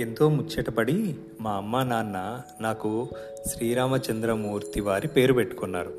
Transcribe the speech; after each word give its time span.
ఎంతో 0.00 0.28
ముచ్చటపడి 0.28 1.14
మా 1.40 1.50
అమ్మ 1.50 1.82
నాన్న 1.82 2.42
నాకు 2.60 3.08
శ్రీరామచంద్రమూర్తి 3.46 4.80
వారి 4.80 5.08
పేరు 5.08 5.32
పెట్టుకున్నారు. 5.32 5.94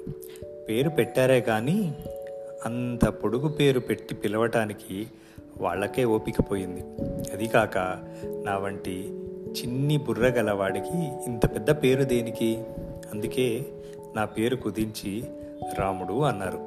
పేరు 0.69 0.89
పెట్టారే 0.89 1.41
కానీ 1.41 1.95
అంత 2.65 3.05
పొడుగు 3.05 3.49
పేరు 3.49 3.79
పెట్టి 3.79 4.15
పిలవటానికి 4.15 5.07
వాళ్ళకే 5.57 6.03
ఓపిక 6.03 6.51
పోయింది. 6.51 6.83
అది 7.33 7.47
కాక 7.47 7.77
నా 8.45 8.57
వంటి 8.57 9.19
చిన్ని 9.61 9.97
బుర్ర 9.97 10.27
గలవాడికి 10.27 10.97
ఇంత 11.27 11.45
పెద్ద 11.45 11.71
పేరు 11.71 12.03
దేనికి? 12.03 12.63
అందుకే 13.13 13.65
నా 14.15 14.25
పేరు 14.25 14.55
కుదించి 14.55 15.23
రాముడు 15.79 16.21
అన్నారు. 16.21 16.57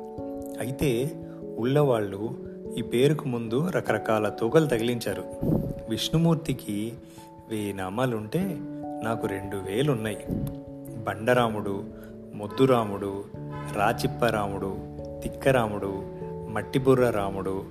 అయితే 0.60 1.10
ఊళ్ళో 1.58 1.84
వాళ్ళు 1.84 2.36
ఈ 2.78 2.82
పేరుకు 2.82 3.28
ముందు 3.28 3.68
రకరకాల 3.68 4.28
తోకలు 4.28 4.66
తగిలించారు. 4.66 5.24
విష్ణుమూర్తికి 5.88 6.92
వెయ్యి 7.50 7.72
నామాలుంటే 7.72 8.56
నాకు 9.02 9.26
రెండు 9.26 9.56
వేలున్నాయి. 9.56 10.18
బండరాముడు 11.04 11.84
ముద్దురాముడు 12.34 13.24
రాచిప్పరాముడు 13.76 14.76
తిక్కరాముడు 15.22 16.02
మట్టిబుర్ర 16.52 17.10
రాముడు 17.10 17.64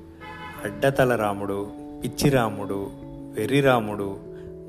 అడ్డతల 0.63 1.15
రాముడు 1.15 1.67
పిచ్చిరాముడు 2.03 2.87
వెర్రిరాముడు 3.33 4.17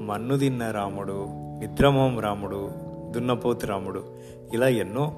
మన్నుదిన్న 0.01 0.71
రాముడు 0.71 1.27
నిద్రమోం 1.31 2.21
రాముడు 2.21 2.71
దున్నపోతు 3.11 3.67
రాముడు 3.67 4.05
ఇలా 4.55 4.69
ఎన్నో. 4.69 5.17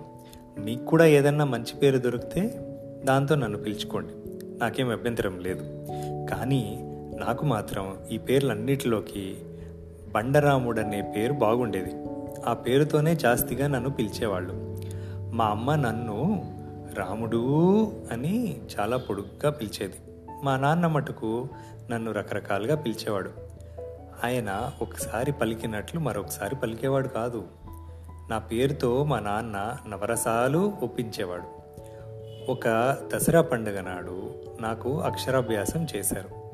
మీకు 0.59 0.85
కూడా 0.85 1.07
ఏదన్నా 1.07 1.45
మంచి 1.45 1.77
పేరు 1.77 1.99
దొరికితే 1.99 2.61
దాంతో 3.05 3.35
నన్ను 3.35 3.59
పిలుచుకోండి. 3.59 4.13
నాకేం 4.59 4.89
అభ్యంతరం 4.89 5.41
లేదు. 5.41 5.87
కానీ 6.27 6.79
నాకు 7.19 7.47
మాత్రం 7.47 7.95
ఈ 8.11 8.19
పేర్లన్నిటిలోకి 8.19 9.37
బండరాముడు 10.17 10.81
అనే 10.81 11.13
పేరు 11.17 11.33
బాగుండేది. 11.33 11.95
ఆ 12.47 12.53
పేరుతోనే 12.53 13.17
జాస్తిగా 13.17 13.69
నన్ను 13.69 13.91
పిలిచేవాళ్ళు. 13.91 14.77
మా 15.33 15.45
అమ్మ 15.45 15.75
నన్ను 15.75 16.45
రాముడు 16.97 17.39
అని 18.13 18.61
చాలా 18.81 18.97
పొడుగ్గా 18.97 19.51
పిలిచేది. 19.51 19.95
మా 20.43 20.57
నాన్న 20.57 20.87
మటుకు 20.87 21.49
నన్ను 21.91 22.13
రకరకాలుగా 22.13 22.75
పిలిచేవాడు. 22.75 23.31
ఆయన 24.25 24.73
ఒకసారి 24.83 25.33
పలికినట్లు 25.33 26.01
మరొకసారి 26.01 26.57
పలికేవాడు 26.57 27.09
కాదు. 27.09 27.45
నా 28.31 28.39
పేరుతో 28.39 29.05
మా 29.05 29.21
నాన్న 29.21 29.77
నవరసాలు 29.89 30.73
ఒప్పించేవాడు. 30.83 31.57
ఒక 32.51 32.97
దసరా 33.15 33.43
పండుగ 33.43 33.81
నాడు 33.81 34.35
నాకు 34.61 35.01
అక్షరాభ్యాసం 35.01 35.87
చేశారు. 35.97 36.46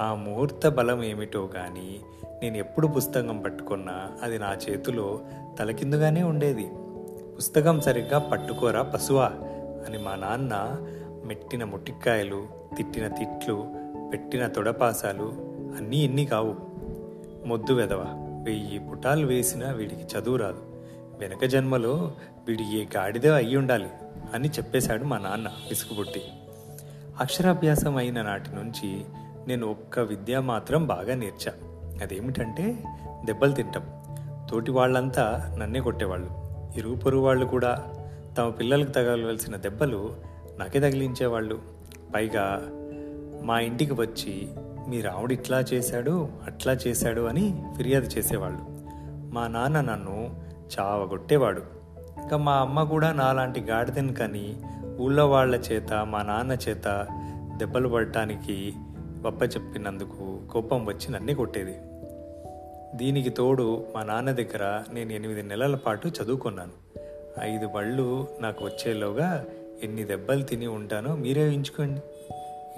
ఆ 0.00 0.14
ముహూర్త 0.14 0.68
బలం 0.68 1.02
ఏమిటో 1.02 1.46
కానీ 1.46 2.00
నేను 2.42 2.56
ఎప్పుడు 2.56 2.86
పుస్తకం 2.86 3.38
పట్టుకున్నా 3.38 4.10
అది 4.22 4.38
నా 4.38 4.56
చేతిలో 4.70 5.20
తలకిందుగానే 5.58 6.22
ఉండేది. 6.22 6.70
పుస్తకం 7.36 7.80
సరిగ్గా 7.80 8.18
పట్టుకోరా 8.18 8.82
పశువా 8.82 9.26
అని 9.86 9.98
మా 9.98 10.14
నాన్న 10.14 10.76
మెట్టిన 11.24 11.64
ముట్టికాయలు 11.64 12.46
తిట్టిన 12.76 13.08
తిట్లు 13.08 13.74
పెట్టిన 14.12 14.46
తొడపాసాలు 14.46 15.32
అన్నీ 15.76 15.96
ఎన్ని 15.96 16.24
కావు. 16.26 16.54
మొద్దు 17.46 17.72
వెదవ 17.72 18.06
వెయ్యి 18.44 18.78
పుటాలు 18.78 19.26
వేసినా 19.26 19.70
వీడికి 19.70 20.18
చదువు 20.18 20.36
రాదు. 20.36 20.62
వెనక 21.18 21.44
జన్మలో 21.44 22.12
వీడి 22.48 22.64
ఏ 22.64 22.84
గాడిదే 22.96 23.30
అయ్యి 23.30 23.56
ఉండాలి 23.56 23.88
అని 24.34 24.48
చెప్పేశాడు 24.48 25.04
మా 25.04 25.18
నాన్న 25.18 25.48
విసుగుబుట్టి. 25.48 26.22
అక్షరాభ్యాసం 27.20 27.96
అయిన 27.96 28.22
నాటి 28.22 28.50
నుంచి 28.54 29.04
నేను 29.46 29.66
ఒక్క 29.66 29.98
విద్య 29.98 30.38
మాత్రం 30.38 30.86
బాగా 30.86 31.14
నేర్చా. 31.14 31.52
అదేమిటంటే 32.02 32.84
దెబ్బలు 33.24 33.52
తింటాం. 33.52 33.82
తోటి 34.50 34.70
వాళ్ళంతా 34.70 35.56
నన్నే 35.58 35.80
కొట్టేవాళ్ళు. 35.80 36.28
ఇరుగు 36.78 36.96
పొరుగు 36.96 37.22
వాళ్ళు 37.22 37.46
కూడా 37.46 37.84
తమ 38.38 38.48
పిల్లలకు 38.48 38.90
తగలవలసిన 38.90 39.56
దెబ్బలు 39.56 40.16
నాకే 40.58 40.80
తగిలించేవాళ్ళు. 40.80 41.58
పైగా 42.14 42.60
మా 43.42 43.60
ఇంటికి 43.60 43.92
వచ్చి 43.92 44.48
మీ 44.88 45.00
రాముడు 45.00 45.32
ఇట్లా 45.32 45.60
చేశాడు 45.60 46.28
అట్లా 46.46 46.72
చేశాడు 46.72 47.20
అని 47.20 47.64
ఫిర్యాదు 47.76 48.06
చేసేవాళ్ళు. 48.06 48.58
మా 49.34 49.46
నాన్న 49.46 49.80
నన్ను 49.80 50.40
చావగొట్టేవాడు. 50.80 51.62
ఇంకా 52.22 52.36
మా 52.36 52.52
అమ్మ 52.52 52.82
కూడా 52.82 53.12
నాలాంటి 53.12 53.60
గాడిదని 53.60 54.14
కానీ 54.14 54.56
ఊళ్ళో 55.00 55.30
వాళ్ళ 55.30 55.54
చేత 55.54 55.92
మా 55.92 56.22
నాన్న 56.22 56.52
చేత 56.52 57.06
దెబ్బలు 57.56 57.88
పడటానికి 57.88 58.74
గొప్ప 59.24 59.42
చెప్పినందుకు 59.42 60.40
కోపం 60.50 60.86
వచ్చి 60.86 61.10
నన్నే 61.10 61.34
కొట్టేది. 61.34 61.74
దీనికి 62.94 63.30
తోడు 63.30 63.84
మా 63.94 64.02
నాన్న 64.02 64.32
దగ్గర 64.32 64.84
నేను 64.92 65.12
ఎనిమిది 65.12 65.42
నెలల 65.42 65.74
పాటు 65.74 66.08
చదువుకున్నాను. 66.08 66.72
ఐదు 67.40 67.66
బళ్ళు 67.66 68.26
నాకు 68.40 68.64
వచ్చేలోగా 68.64 69.44
ఎన్ని 69.82 70.04
దెబ్బలు 70.04 70.42
తిని 70.42 70.66
ఉంటానో 70.66 71.16
మీరే 71.16 71.54
ఎంచుకోండి 71.54 72.00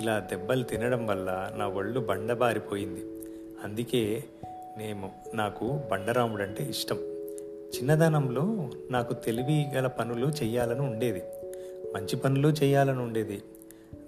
ఇలా 0.00 0.18
దెబ్బలు 0.18 0.62
తినడం 0.62 1.06
వల్ల 1.06 1.50
నా 1.56 1.68
ఒళ్ళు 1.68 2.00
బండబారిపోయింది. 2.00 3.00
అందుకే 3.64 4.24
నేను 4.78 5.10
నాకు 5.34 5.80
బండరాముడు 5.92 6.42
అంటే 6.42 6.64
ఇష్టం. 6.64 6.96
చిన్నదనంలో 7.76 8.70
నాకు 8.90 9.14
తెలివి 9.14 9.66
గల 9.74 9.86
పనులు 9.86 10.26
చేయాలని 10.26 10.80
ఉండేది. 10.80 11.22
మంచి 11.94 12.16
పనులు 12.16 12.48
చేయాలని 12.48 13.00
ఉండేది. 13.00 13.42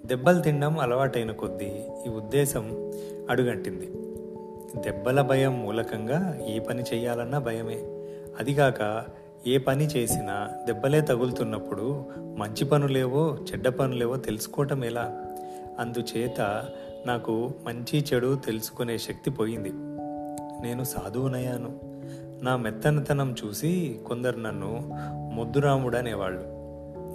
దెబ్బలు 0.05 0.41
తినడం 0.41 0.79
అలవాటైన 0.79 1.31
కొద్దీ 1.31 1.71
ఈ 2.07 2.09
ఉద్దేశం 2.09 2.91
అడుగంటింది. 3.29 3.91
దెబ్బల 4.81 5.21
భయం 5.21 5.59
మూలకంగా 5.59 6.39
ఏ 6.47 6.59
పని 6.59 6.83
చేయాలన్నా 6.93 7.39
భయమే. 7.39 7.77
అదిగాక 8.39 9.05
ఏ 9.47 9.57
పని 9.57 9.85
చేసినా 9.85 10.49
దెబ్బలే 10.65 11.01
తగులుతున్నప్పుడు 11.01 12.05
మంచి 12.37 12.65
పనులేవో 12.65 13.37
చెడ్డ 13.51 13.67
పనులేవో 13.67 14.17
తెలుసుకోవటం 14.17 14.85
ఎలా? 14.85 15.25
అందుచేత 15.79 16.65
నాకు 17.05 17.51
మంచి 17.63 18.05
చెడు 18.13 18.39
తెలుసుకునే 18.45 18.97
శక్తి 18.97 19.31
పోయింది. 19.31 19.69
నేను 20.61 20.83
సాధువునయ్యాను. 20.83 21.79
నా 22.43 22.57
మెత్తనతనం 22.57 23.35
చూసి 23.45 23.99
కొందరు 24.07 24.37
నన్ను 24.37 24.89
ముద్దురాముడు 25.33 25.97
అనేవాళ్ళు. 25.97 26.54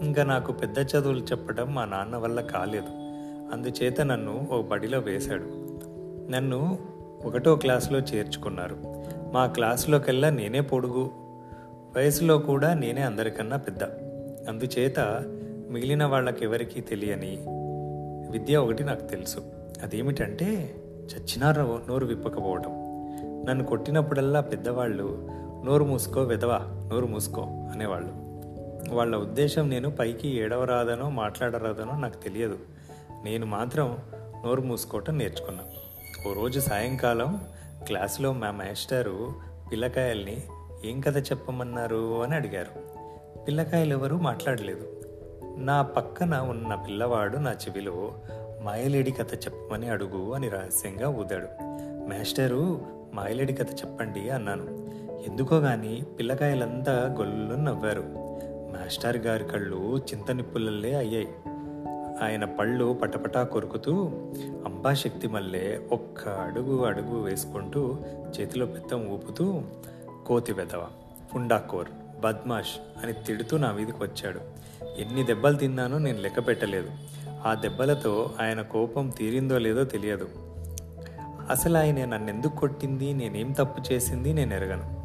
ఇంకా 0.01 0.25
నాకు 0.25 0.53
పెద్ద 0.53 0.79
చదువులు 0.79 1.21
చెప్పడం 1.21 1.75
మా 1.75 1.85
నాన్న 1.85 2.17
వల్ల 2.17 2.41
కాలేదు. 2.41 2.89
అందుచేత 3.53 4.01
నన్ను 4.01 4.49
ఓ 4.53 4.63
బడిలో 4.63 4.99
వేశాడు. 4.99 5.45
నన్ను 6.31 6.79
ఒకటో 7.25 7.57
క్లాసులో 7.57 7.99
చేర్చుకున్నారు. 7.99 8.77
మా 9.33 9.47
క్లాసులోకెల్లా 9.47 10.31
నేనే 10.31 10.61
పొడుగు. 10.61 11.11
వయసులో 11.97 12.39
కూడా 12.39 12.75
నేనే 12.75 13.03
అందరికన్నా 13.03 13.57
పెద్ద. 13.57 13.85
అందుచేత 14.49 15.01
మిగిలిన 15.69 16.05
వాళ్ళకెవరికీ 16.05 16.81
తెలియని 16.81 17.39
విద్య 18.31 18.57
ఒకటి 18.57 18.85
నాకు 18.85 19.01
తెలుసు. 19.01 19.39
అదేమిటంటే 19.83 20.75
చచ్చినా 21.15 21.53
నోరు 21.89 22.07
విప్పకపోవటం. 22.07 22.71
నన్ను 23.49 23.65
కొట్టినప్పుడల్లా 23.65 24.41
పెద్దవాళ్ళు 24.41 25.29
నోరు 25.65 25.85
మూసుకో 25.85 26.23
వెదవా 26.23 26.59
నోరు 26.93 27.07
మూసుకో 27.07 27.43
అనేవాళ్ళు. 27.43 28.30
వాళ్ళ 28.89 29.17
ఉద్దేశం 29.17 29.71
నేను 29.71 29.91
పైకి 29.91 30.29
ఏడవరాదనో 30.37 31.11
మాట్లాడరాదనో 31.11 31.99
నాకు 31.99 32.17
తెలియదు. 32.17 32.59
నేను 33.25 33.47
మాత్రం 33.47 33.99
నోరు 34.45 34.63
మూసుకోవటం 34.63 35.19
నేర్చుకున్నా. 35.19 35.63
ఓ 36.31 36.35
రోజు 36.35 36.61
సాయంకాలం 36.61 37.41
క్లాసులో 37.87 38.33
మా 38.33 38.51
మాస్టరు 38.51 39.35
పిల్లకాయల్ని 39.73 40.43
ఏం 40.85 41.01
కథ 41.01 41.19
చెప్పమన్నారు? 41.19 42.23
అని 42.23 42.35
అడిగారు. 42.35 42.91
పిల్లకాయలు 43.45 43.93
ఎవరూ 43.93 44.19
మాట్లాడలేదు. 44.19 45.03
నా 45.59 45.83
పక్కన 45.83 46.39
ఉన్న 46.39 46.75
పిల్లవాడు 46.75 47.39
నా 47.39 47.53
చెవిలో 47.53 48.15
మాయలేడి 48.63 49.11
కథ 49.11 49.35
చెప్పమని 49.35 49.89
అడుగు 49.89 50.35
అని 50.35 50.49
రహస్యంగా 50.49 51.09
ఊదాడు. 51.09 51.49
మాస్టరు 52.09 52.81
మాయలేడి 53.15 53.53
కథ 53.53 53.71
చెప్పండి 53.71 54.31
అన్నాను. 54.31 54.91
ఎందుకో 55.27 55.59
గాని 55.59 56.03
పిల్లకాయలంతా 56.19 57.17
గొల్లు 57.19 57.55
నవ్వారు. 57.55 58.30
మాస్టర్ 58.73 59.17
గారి 59.17 59.45
కళ్ళు 59.45 59.97
చింతనిప్పులల్లే 59.97 60.95
అయ్యాయి. 60.95 61.29
ఆయన 62.23 62.45
పళ్ళు 62.45 62.99
పటపటా 63.03 63.43
కొరుకుతూ 63.43 64.11
అంబాశక్తి 64.67 65.29
మల్లె 65.29 65.79
ఒక్క 65.93 66.29
అడుగు 66.29 66.85
అడుగు 66.85 67.23
వేసుకుంటూ 67.23 67.97
చేతిలో 68.41 68.67
పెత్తం 68.67 69.07
ఊపుతూ 69.07 69.63
కోతి 70.27 70.53
వెదవ 70.53 70.87
పుండాకోర్ 71.35 71.89
బద్మాష్ 72.21 73.03
అని 73.03 73.13
తిడుతూ 73.13 73.57
నా 73.57 73.73
మీదకి 73.73 74.03
వచ్చాడు. 74.03 74.41
ఎన్ని 74.99 75.25
దెబ్బలు 75.25 75.57
తిన్నానో 75.57 75.99
నేను 75.99 76.21
లెక్క 76.21 76.47
పెట్టలేదు. 76.47 76.91
ఆ 77.47 77.55
దెబ్బలతో 77.55 78.31
ఆయన 78.41 78.63
కోపం 78.63 79.09
తీరిందో 79.09 79.59
లేదో 79.59 79.85
తెలియదు. 79.85 80.29
అసలు 81.51 81.79
ఆయన 81.79 82.05
నన్ను 82.05 82.31
ఎందుకు 82.31 82.57
కొట్టింది? 82.57 83.13
నేనేం 83.13 83.53
తప్పు 83.53 83.93
చేసింది? 83.93 84.33
నేను 84.33 84.55
ఎరగను. 84.55 85.01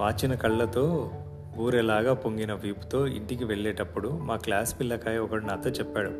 వాచిన 0.00 0.34
కళ్ళతో 0.34 1.10
ఊరెలాగా 1.60 2.14
పొంగిన 2.14 2.52
వీపుతో 2.52 3.06
ఇంటికి 3.06 3.44
వెళ్ళేటప్పుడు 3.44 4.08
మా 4.08 4.36
క్లాస్ 4.36 4.80
పిల్లకాయ 4.80 5.18
ఒకడు 5.18 5.44
నాతో 5.44 5.70
చెప్పాడు. 5.70 6.10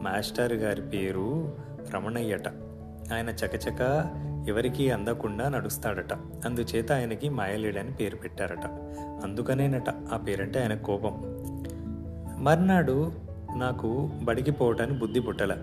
మాస్టర్ 0.00 0.52
గారి 0.52 0.82
పేరు 0.82 1.52
రమణయ్యట. 1.94 2.48
ఆయన 3.12 3.28
చకచక 3.28 4.10
ఎవరికీ 4.48 4.90
అందకుండా 4.90 5.48
నడుస్తాడట. 5.48 6.12
అందుచేత 6.44 6.92
ఆయనకి 6.92 7.28
మాయలేడని 7.28 7.92
పేరు 7.92 8.16
పెట్టారట. 8.16 8.66
అందుకనేనట 9.24 9.88
ఆ 9.88 10.16
పేరంటే 10.16 10.60
ఆయన 10.60 10.74
కోపం. 10.74 11.22
మర్నాడు 12.44 13.12
నాకు 13.56 14.10
బడికి 14.22 14.50
పోవటానికి 14.50 14.98
బుద్ధి 14.98 15.20
పుట్టల. 15.20 15.56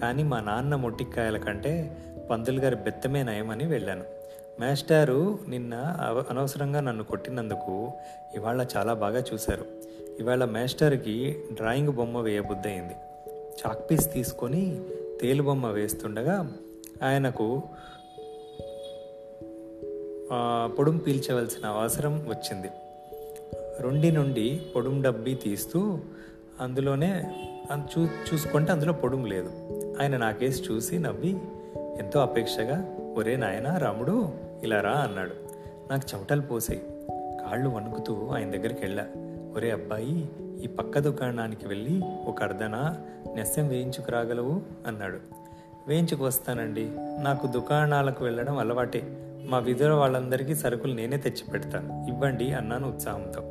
కానీ 0.00 0.22
మా 0.22 0.40
నాన్న 0.40 0.74
మొట్టిక్కాయల 0.74 1.36
కంటే 1.38 1.96
పంతులు 2.30 2.60
గారి 2.60 2.76
బెత్తమే 2.76 3.22
నయమని 3.22 3.66
వెళ్ళాను. 3.66 4.19
మాస్టారు 4.60 5.38
నిన్న 5.48 5.74
అవ- 5.74 6.22
అనవసరంగా 6.30 6.80
నన్ను 6.80 7.04
కొట్టినందుకు 7.04 7.92
ఇవాళ 8.34 8.66
చాలా 8.76 8.94
బాగా 8.94 9.24
చూశారు. 9.34 9.64
ఇవాళ 10.20 10.44
మాస్టర్కి 10.44 11.36
డ్రాయింగ్ 11.52 11.88
బొమ్మ 11.88 12.18
వేయబుద్దయింది. 12.18 12.94
చాక్ 13.32 13.90
పీస్ 13.90 14.12
తీసుకొని 14.12 14.80
తేలు 15.20 15.42
బొమ్మ 15.42 15.66
వేస్తుండగా 15.66 16.52
ఆయనకు 17.02 17.62
పొడుం 20.78 20.96
పీల్చవలసిన 20.96 21.66
అవసరం 21.66 22.28
వచ్చింది. 22.28 22.70
రెండి 23.80 24.10
నుండి 24.10 24.62
పొడుం 24.76 25.02
డబ్బి 25.02 25.34
తీస్తూ 25.34 25.98
అందులోనే 26.60 27.22
చూ 27.74 28.04
చూసుకుంటే 28.04 28.72
అందులో 28.72 28.92
పొడుం 28.92 29.26
లేదు. 29.26 29.50
ఆయన 30.00 30.16
నాకేసి 30.16 30.62
చూసి 30.62 30.98
నవ్వి 30.98 31.36
ఎంతో 31.98 32.20
అపేక్షగా 32.20 32.96
ఒరే 33.16 33.36
నాయనా 33.36 33.78
రాముడు 33.78 34.49
ఇలా 34.64 34.80
రా 34.80 34.90
అన్నాడు. 34.90 35.32
నాకు 35.90 36.14
చెమటలు 36.14 36.40
పోసాయి. 36.40 36.82
కాళ్ళు 37.44 37.68
వణుకుతూ 37.68 38.28
ఆయన 38.28 38.50
దగ్గరికి 38.50 38.80
వెళ్ళా. 38.80 39.06
ఒరే 39.56 39.70
అబ్బాయి 39.70 40.28
ఈ 40.62 40.66
పక్క 40.66 40.98
దుకాణానికి 40.98 41.68
వెళ్ళి 41.68 42.02
ఒక 42.26 42.42
అర్ధనా 42.42 42.96
నెస్సం 43.34 43.68
వేయించుకురాగలవు 43.68 44.62
అన్నాడు. 44.86 45.18
వేయించుకు 45.88 46.24
వస్తానండి. 46.24 46.90
నాకు 46.98 47.46
దుకాణాలకు 47.46 48.24
వెళ్ళడం 48.24 48.58
అలవాటే. 48.58 49.26
మా 49.48 49.58
విధుల 49.58 49.90
వాళ్ళందరికీ 49.90 50.54
సరుకులు 50.54 50.94
నేనే 50.94 51.16
తెచ్చి 51.16 51.50
పెడతాను. 51.52 52.06
ఇవ్వండి 52.08 52.52
అన్నాను 52.52 52.88
ఉత్సాహంతో. 52.88 53.42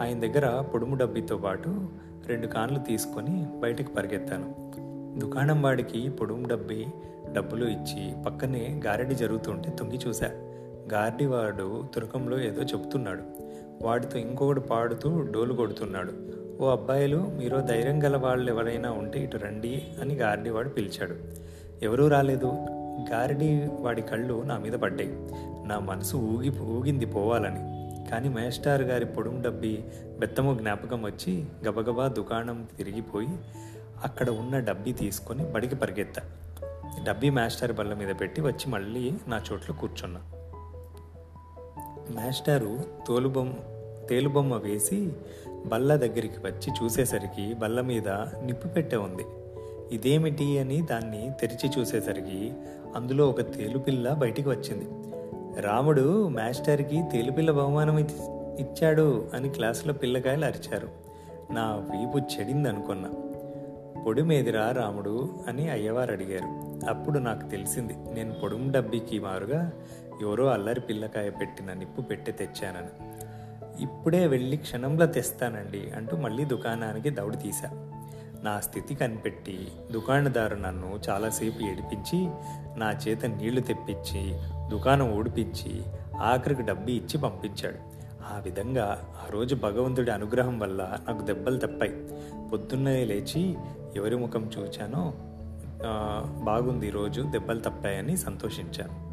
ఆయన 0.00 0.20
దగ్గర 0.20 0.60
పొడుము 0.60 0.96
డబ్బితో 0.96 1.36
పాటు 1.36 1.88
రెండు 2.26 2.46
కాన్లు 2.46 2.78
తీసుకొని 2.78 3.46
బయటకు 3.60 3.94
పరిగెత్తాను. 3.94 4.70
దుకాణం 5.18 5.62
వాడికి 5.62 6.10
పొడుము 6.10 6.48
డబ్బి 6.48 6.86
డబ్బులు 7.32 7.64
ఇచ్చి 7.64 8.22
పక్కనే 8.26 8.82
గారడి 8.86 9.14
జరుగుతుంటే 9.14 9.70
తొంగి 9.70 9.98
చూశా. 10.08 10.26
గారడి 10.92 11.26
వాడు 11.26 11.84
తురకంలో 11.94 12.40
ఏదో 12.40 12.62
చెప్తున్నాడు 12.62 13.22
వాడితో 13.82 14.18
ఇంకొకడు 14.18 14.60
పాడుతూ 14.60 15.22
డోలు 15.22 15.54
కొడుతున్నాడు. 15.54 16.12
ఓ 16.60 16.68
అబ్బాయిలు 16.68 17.16
మీరు 17.16 17.56
ధైర్యం 17.56 18.04
గల 18.04 18.16
వాళ్ళు 18.16 18.52
ఎవరైనా 18.52 18.90
ఉంటే 18.90 19.24
ఇటు 19.24 19.36
రండి 19.36 19.82
అని 20.00 20.14
గారడి 20.14 20.50
వాడు 20.50 20.68
పిలిచాడు. 20.68 21.16
ఎవరూ 21.84 22.08
రాలేదు. 22.08 22.46
గారడి 23.10 23.68
వాడి 23.80 24.02
కళ్ళు 24.02 24.42
నా 24.46 24.58
మీద 24.58 24.72
పడ్డాయి. 24.72 25.10
నా 25.68 25.78
మనసు 25.78 26.16
ఊగి 26.16 26.58
ఊగింది 26.58 27.06
పోవాలని. 27.06 27.80
కానీ 28.10 28.28
మేస్టార్ 28.28 28.82
గారి 28.82 29.04
పొడుం 29.04 29.42
డబ్బి 29.42 29.84
బెత్తము 30.18 30.58
జ్ఞాపకం 30.58 31.02
వచ్చి 31.02 31.44
గబగబా 31.68 32.08
దుకాణం 32.08 32.68
తిరిగిపోయి 32.76 33.28
అక్కడ 34.04 34.30
ఉన్న 34.30 34.58
డబ్బి 34.58 34.92
తీసుకొని 34.92 35.44
బడికి 35.44 35.76
పరిగెత్తా. 35.76 36.22
డబ్బీ 37.04 37.30
మాస్టర్ 37.30 37.72
బల్ల 37.72 37.94
మీద 37.94 38.14
పెట్టి 38.20 38.40
వచ్చి 38.40 38.68
మళ్ళీ 38.68 39.12
నా 39.28 39.42
చోట్ల 39.52 39.72
కూర్చున్నా. 39.72 40.20
మాస్టారు 42.10 42.78
తోలుబొమ్మ 43.06 43.52
తేలుబొమ్మ 44.08 44.56
వేసి 44.56 45.12
బల్ల 45.66 45.96
దగ్గరికి 45.96 46.38
వచ్చి 46.44 46.72
చూసేసరికి 46.82 47.54
బల్ల 47.54 47.80
మీద 47.80 48.08
నిప్పు 48.44 48.68
పెట్టె 48.68 48.96
ఉంది. 48.96 49.24
ఇదేమిటి 49.94 50.58
అని 50.58 50.82
దాన్ని 50.82 51.30
తెరిచి 51.40 51.80
చూసేసరికి 51.80 52.52
అందులో 52.96 53.28
ఒక 53.28 53.40
తేలుపిల్ల 53.40 54.12
బయటికి 54.12 54.48
వచ్చింది. 54.48 54.88
రాముడు 55.60 56.28
మాస్టర్కి 56.28 57.02
తేలుపిల్ల 57.12 57.50
బహుమానం 57.50 57.98
ఇచ్చాడు 58.60 59.28
అని 59.34 59.48
క్లాసులో 59.48 59.92
పిల్లకాయలు 59.92 60.44
అరిచారు. 60.44 60.88
నా 61.52 61.62
వీపు 61.62 62.18
చెడిందనుకున్నా. 62.18 63.10
పొడి 64.06 64.22
మీదిరా 64.22 64.72
రాముడు 64.72 65.30
అని 65.48 65.70
అయ్యవారు 65.70 66.12
అడిగారు. 66.12 66.69
అప్పుడు 66.88 67.18
నాకు 67.18 67.48
తెలిసింది 67.48 67.94
నేను 68.14 68.32
పొడుము 68.32 68.72
డబ్బీకి 68.72 69.20
మారుగా 69.20 69.72
ఎవరో 70.22 70.46
అల్లరి 70.46 70.80
పిల్లకాయ 70.80 71.30
పెట్టిన 71.30 71.72
నిప్పు 71.72 72.02
పెట్టి 72.02 72.32
తెచ్చానని. 72.32 73.10
ఇప్పుడే 73.82 74.26
వెళ్ళి 74.26 74.56
క్షణంలో 74.56 75.06
తెస్తానండి 75.06 75.90
అంటూ 75.96 76.16
మళ్ళీ 76.16 76.44
దుకాణానికి 76.44 77.10
దౌడి 77.10 77.36
తీశా. 77.36 77.96
నా 78.42 78.60
స్థితి 78.60 78.94
కనిపెట్టి 78.94 79.68
దుకాణదారు 79.92 80.54
నన్ను 80.54 81.00
చాలాసేపు 81.08 81.62
ఏడిపించి 81.62 82.28
నా 82.76 82.92
చేత 83.08 83.26
నీళ్ళు 83.26 83.60
తెప్పించి 83.60 84.34
దుకాణం 84.70 85.14
ఓడిపించి 85.14 85.82
ఆఖరికి 86.20 86.62
డబ్బు 86.62 86.90
ఇచ్చి 86.90 87.18
పంపించాడు. 87.18 88.00
ఆ 88.34 88.38
విధంగా 88.38 89.14
ఆ 89.26 89.30
రోజు 89.30 89.54
భగవంతుడి 89.54 90.10
అనుగ్రహం 90.10 90.58
వల్ల 90.58 90.98
నాకు 91.08 91.22
దెబ్బలు 91.22 91.58
తప్పాయి. 91.58 92.08
పొద్దున్నే 92.52 93.04
లేచి 93.04 93.56
ఎవరి 93.96 94.16
ముఖం 94.16 94.50
చూచానో 94.58 95.12
బాగుంది 96.44 96.90
రోజు 96.90 97.22
దెబ్బలు 97.22 97.60
తప్పాయని 97.60 98.16
సంతోషించాను. 98.16 99.09